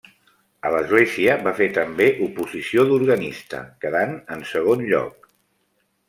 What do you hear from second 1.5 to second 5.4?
fer també oposició d'organista, quedant en segon lloc.